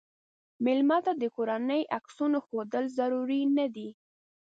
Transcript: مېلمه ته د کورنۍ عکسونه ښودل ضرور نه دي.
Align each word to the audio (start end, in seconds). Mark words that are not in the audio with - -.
مېلمه 0.63 0.97
ته 1.05 1.11
د 1.21 1.23
کورنۍ 1.35 1.81
عکسونه 1.97 2.37
ښودل 2.45 2.85
ضرور 2.97 3.29
نه 3.57 3.65
دي. 3.75 3.89